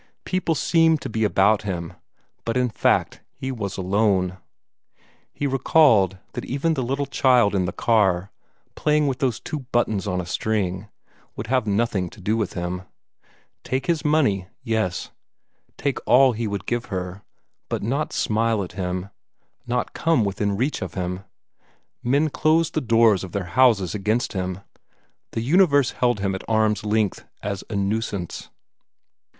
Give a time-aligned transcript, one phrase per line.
[0.25, 1.93] People seemed to be about him,
[2.43, 4.37] but in fact he was alone.
[5.31, 8.31] He recalled that even the little child in the car,
[8.73, 10.87] playing with those two buttons on a string,
[11.35, 12.81] would have nothing to do with him.
[13.63, 15.11] Take his money, yes;
[15.77, 17.21] take all he would give her
[17.69, 19.11] but not smile at him,
[19.67, 21.25] not come within reach of him!
[22.01, 24.61] Men closed the doors of their houses against him.
[25.33, 28.49] The universe held him at arm's length as a nuisance.